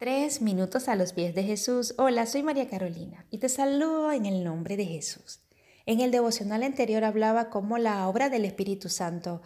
Tres 0.00 0.40
minutos 0.40 0.88
a 0.88 0.96
los 0.96 1.12
pies 1.12 1.34
de 1.34 1.42
Jesús. 1.42 1.94
Hola, 1.98 2.24
soy 2.24 2.42
María 2.42 2.66
Carolina 2.70 3.26
y 3.30 3.36
te 3.36 3.50
saludo 3.50 4.12
en 4.12 4.24
el 4.24 4.42
nombre 4.44 4.78
de 4.78 4.86
Jesús. 4.86 5.40
En 5.84 6.00
el 6.00 6.10
devocional 6.10 6.62
anterior 6.62 7.04
hablaba 7.04 7.50
cómo 7.50 7.76
la 7.76 8.08
obra 8.08 8.30
del 8.30 8.46
Espíritu 8.46 8.88
Santo 8.88 9.42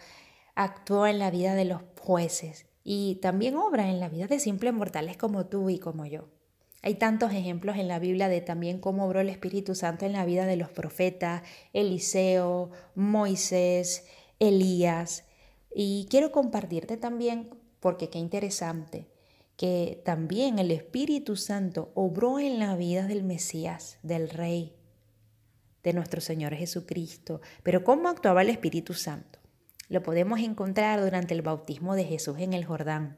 actuó 0.55 1.07
en 1.07 1.19
la 1.19 1.29
vida 1.29 1.55
de 1.55 1.65
los 1.65 1.81
jueces 1.99 2.67
y 2.85 3.15
también 3.15 3.57
obra 3.57 3.89
en 3.89 3.99
la 3.99 4.07
vida 4.07 4.27
de 4.27 4.39
simples 4.39 4.73
mortales 4.73 5.17
como 5.17 5.45
tú 5.47 5.69
y 5.69 5.77
como 5.77 6.05
yo. 6.05 6.29
Hay 6.81 6.95
tantos 6.95 7.33
ejemplos 7.33 7.75
en 7.75 7.89
la 7.89 7.99
Biblia 7.99 8.29
de 8.29 8.39
también 8.39 8.79
cómo 8.79 9.05
obró 9.05 9.19
el 9.19 9.27
Espíritu 9.27 9.75
Santo 9.75 10.05
en 10.05 10.13
la 10.13 10.23
vida 10.23 10.45
de 10.45 10.55
los 10.55 10.69
profetas, 10.69 11.43
Eliseo, 11.73 12.71
Moisés, 12.95 14.05
Elías. 14.39 15.25
Y 15.75 16.07
quiero 16.09 16.31
compartirte 16.31 16.95
también, 16.95 17.49
porque 17.81 18.09
qué 18.09 18.19
interesante, 18.19 19.09
que 19.57 20.01
también 20.03 20.59
el 20.59 20.71
Espíritu 20.71 21.35
Santo 21.35 21.91
obró 21.95 22.39
en 22.39 22.59
la 22.59 22.75
vida 22.75 23.07
del 23.07 23.23
Mesías, 23.23 23.99
del 24.03 24.29
Rey, 24.29 24.75
de 25.83 25.93
nuestro 25.93 26.19
Señor 26.19 26.55
Jesucristo. 26.55 27.41
Pero 27.63 27.83
¿cómo 27.83 28.09
actuaba 28.09 28.41
el 28.41 28.49
Espíritu 28.49 28.93
Santo? 28.93 29.39
Lo 29.87 30.03
podemos 30.03 30.39
encontrar 30.39 31.01
durante 31.01 31.33
el 31.33 31.41
bautismo 31.41 31.95
de 31.95 32.05
Jesús 32.05 32.37
en 32.39 32.53
el 32.53 32.65
Jordán, 32.65 33.17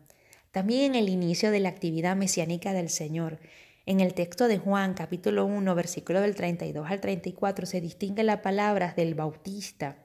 también 0.51 0.93
en 0.93 0.95
el 0.95 1.09
inicio 1.09 1.49
de 1.49 1.59
la 1.59 1.69
actividad 1.69 2.15
mesiánica 2.15 2.73
del 2.73 2.89
Señor. 2.89 3.39
En 3.85 4.01
el 4.01 4.13
texto 4.13 4.49
de 4.49 4.57
Juan 4.57 4.93
capítulo 4.93 5.45
1, 5.45 5.73
versículo 5.75 6.19
del 6.19 6.35
32 6.35 6.91
al 6.91 6.99
34 6.99 7.65
se 7.65 7.79
distingue 7.79 8.23
las 8.23 8.41
palabras 8.41 8.97
del 8.97 9.15
Bautista, 9.15 9.97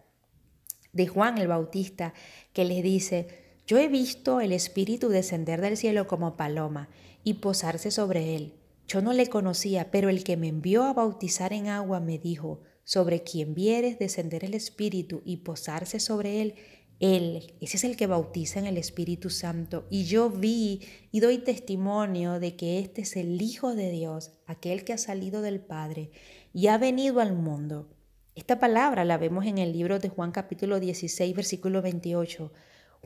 de 0.92 1.08
Juan 1.08 1.38
el 1.38 1.48
Bautista, 1.48 2.14
que 2.52 2.64
les 2.64 2.82
dice, 2.82 3.41
yo 3.66 3.78
he 3.78 3.88
visto 3.88 4.40
el 4.40 4.52
Espíritu 4.52 5.08
descender 5.08 5.60
del 5.60 5.76
cielo 5.76 6.06
como 6.06 6.36
paloma 6.36 6.88
y 7.24 7.34
posarse 7.34 7.90
sobre 7.90 8.34
él. 8.34 8.54
Yo 8.88 9.00
no 9.00 9.12
le 9.12 9.28
conocía, 9.28 9.90
pero 9.90 10.08
el 10.08 10.24
que 10.24 10.36
me 10.36 10.48
envió 10.48 10.84
a 10.84 10.92
bautizar 10.92 11.52
en 11.52 11.68
agua 11.68 12.00
me 12.00 12.18
dijo, 12.18 12.60
sobre 12.84 13.22
quien 13.22 13.54
vieres 13.54 13.98
descender 13.98 14.44
el 14.44 14.54
Espíritu 14.54 15.22
y 15.24 15.38
posarse 15.38 16.00
sobre 16.00 16.42
él, 16.42 16.54
él, 17.00 17.54
ese 17.60 17.76
es 17.76 17.84
el 17.84 17.96
que 17.96 18.06
bautiza 18.06 18.60
en 18.60 18.66
el 18.66 18.76
Espíritu 18.76 19.30
Santo. 19.30 19.86
Y 19.90 20.04
yo 20.04 20.30
vi 20.30 20.80
y 21.10 21.20
doy 21.20 21.38
testimonio 21.38 22.38
de 22.38 22.54
que 22.54 22.78
este 22.78 23.02
es 23.02 23.16
el 23.16 23.40
Hijo 23.42 23.74
de 23.74 23.90
Dios, 23.90 24.32
aquel 24.46 24.84
que 24.84 24.92
ha 24.92 24.98
salido 24.98 25.42
del 25.42 25.60
Padre 25.60 26.10
y 26.52 26.68
ha 26.68 26.78
venido 26.78 27.20
al 27.20 27.34
mundo. 27.34 27.88
Esta 28.34 28.60
palabra 28.60 29.04
la 29.04 29.18
vemos 29.18 29.46
en 29.46 29.58
el 29.58 29.72
libro 29.72 29.98
de 29.98 30.08
Juan 30.08 30.32
capítulo 30.32 30.80
16, 30.80 31.34
versículo 31.34 31.82
28. 31.82 32.52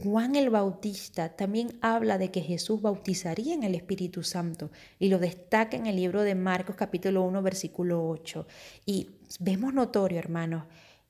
Juan 0.02 0.36
el 0.36 0.50
Bautista 0.50 1.30
también 1.30 1.78
habla 1.80 2.18
de 2.18 2.30
que 2.30 2.42
Jesús 2.42 2.82
bautizaría 2.82 3.54
en 3.54 3.62
el 3.62 3.74
Espíritu 3.74 4.22
Santo 4.22 4.70
y 4.98 5.08
lo 5.08 5.18
destaca 5.18 5.74
en 5.74 5.86
el 5.86 5.96
libro 5.96 6.20
de 6.20 6.34
Marcos 6.34 6.76
capítulo 6.76 7.22
1 7.22 7.40
versículo 7.40 8.06
8. 8.06 8.46
Y 8.84 9.08
vemos 9.40 9.72
notorio, 9.72 10.18
hermanos, 10.18 10.64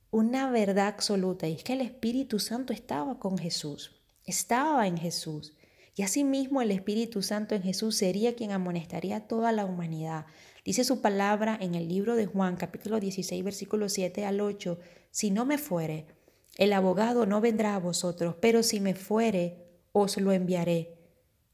una 0.09 0.49
verdad 0.51 0.87
absoluta 0.87 1.49
y 1.49 1.55
es 1.55 1.65
que 1.65 1.73
el 1.73 1.81
Espíritu 1.81 2.39
Santo 2.39 2.71
estaba 2.71 3.19
con 3.19 3.37
Jesús, 3.37 3.91
estaba 4.25 4.87
en 4.87 4.95
Jesús. 4.95 5.53
Y 5.93 6.03
asimismo 6.03 6.61
el 6.61 6.71
Espíritu 6.71 7.21
Santo 7.21 7.55
en 7.55 7.63
Jesús 7.63 7.97
sería 7.97 8.35
quien 8.35 8.51
amonestaría 8.51 9.17
a 9.17 9.27
toda 9.27 9.51
la 9.51 9.65
humanidad. 9.65 10.27
Dice 10.63 10.85
su 10.85 11.01
palabra 11.01 11.57
en 11.59 11.75
el 11.75 11.89
libro 11.89 12.15
de 12.15 12.25
Juan 12.25 12.55
capítulo 12.55 13.01
16 13.01 13.43
versículo 13.43 13.89
7 13.89 14.23
al 14.23 14.39
8, 14.39 14.79
si 15.11 15.29
no 15.29 15.45
me 15.45 15.57
fuere, 15.57 16.05
el 16.57 16.73
abogado 16.73 17.27
no 17.27 17.39
vendrá 17.39 17.75
a 17.75 17.79
vosotros, 17.79 18.35
pero 18.41 18.63
si 18.63 18.79
me 18.79 18.95
fuere, 18.95 19.67
os 19.91 20.17
lo 20.17 20.31
enviaré. 20.31 20.95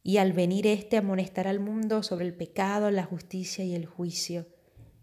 Y 0.01 0.17
al 0.17 0.33
venir 0.33 0.65
éste 0.65 0.97
amonestará 0.97 1.49
al 1.49 1.59
mundo 1.59 2.03
sobre 2.03 2.25
el 2.25 2.33
pecado, 2.33 2.89
la 2.89 3.03
justicia 3.03 3.65
y 3.65 3.75
el 3.75 3.85
juicio. 3.85 4.47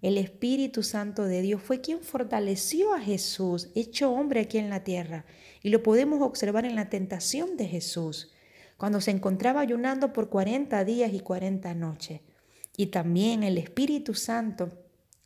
El 0.00 0.16
Espíritu 0.16 0.82
Santo 0.82 1.24
de 1.24 1.42
Dios 1.42 1.62
fue 1.62 1.82
quien 1.82 2.00
fortaleció 2.00 2.94
a 2.94 3.00
Jesús, 3.00 3.68
hecho 3.74 4.10
hombre 4.10 4.40
aquí 4.40 4.56
en 4.56 4.70
la 4.70 4.84
tierra. 4.84 5.26
Y 5.62 5.68
lo 5.68 5.82
podemos 5.82 6.22
observar 6.22 6.64
en 6.64 6.74
la 6.74 6.88
tentación 6.88 7.58
de 7.58 7.66
Jesús, 7.66 8.32
cuando 8.78 9.02
se 9.02 9.10
encontraba 9.10 9.60
ayunando 9.60 10.14
por 10.14 10.30
40 10.30 10.82
días 10.86 11.12
y 11.12 11.20
40 11.20 11.74
noches. 11.74 12.22
Y 12.74 12.86
también 12.86 13.42
el 13.42 13.58
Espíritu 13.58 14.14
Santo 14.14 14.70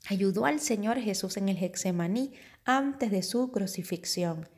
ayudó 0.09 0.45
al 0.47 0.59
Señor 0.59 0.99
Jesús 0.99 1.37
en 1.37 1.49
el 1.49 1.63
Hexemaní 1.63 2.33
antes 2.65 3.13
de 3.13 3.23
su 3.23 3.53
crucifixión. 3.53 4.49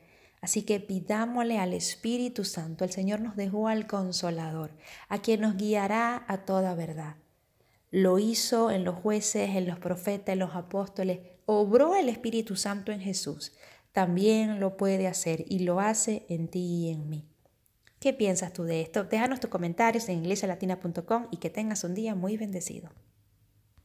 Así 0.41 0.63
que 0.63 0.79
pidámosle 0.79 1.59
al 1.59 1.73
Espíritu 1.73 2.43
Santo, 2.43 2.83
el 2.83 2.91
Señor 2.91 3.21
nos 3.21 3.35
dejó 3.35 3.67
al 3.67 3.87
Consolador, 3.87 4.71
a 5.09 5.19
quien 5.19 5.41
nos 5.41 5.57
guiará 5.57 6.25
a 6.27 6.45
toda 6.45 6.75
verdad. 6.75 7.15
Lo 7.89 8.19
hizo 8.19 8.69
en 8.69 8.83
los 8.83 8.95
jueces, 8.95 9.55
en 9.55 9.67
los 9.67 9.79
profetas, 9.79 10.33
en 10.33 10.39
los 10.39 10.55
apóstoles, 10.55 11.19
obró 11.45 11.95
el 11.95 12.09
Espíritu 12.09 12.55
Santo 12.55 12.91
en 12.91 12.99
Jesús. 12.99 13.53
También 13.93 14.59
lo 14.59 14.77
puede 14.77 15.07
hacer 15.07 15.45
y 15.47 15.59
lo 15.59 15.79
hace 15.79 16.25
en 16.29 16.49
ti 16.49 16.59
y 16.59 16.89
en 16.91 17.09
mí. 17.09 17.25
¿Qué 17.99 18.13
piensas 18.13 18.53
tú 18.53 18.63
de 18.63 18.81
esto? 18.81 19.05
Déjanos 19.05 19.39
tus 19.39 19.49
comentarios 19.49 20.07
en 20.09 20.19
iglesialatina.com 20.19 21.27
y 21.31 21.37
que 21.37 21.49
tengas 21.49 21.83
un 21.83 21.95
día 21.95 22.13
muy 22.13 22.37
bendecido. 22.37 22.91